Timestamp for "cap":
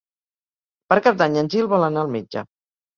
1.09-1.21